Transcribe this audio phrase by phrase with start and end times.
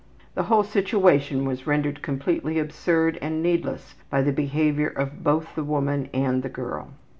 [0.33, 5.63] The whole situation was rendered completely absurd and needless by the behavior of both the
[5.63, 6.89] woman and the girl.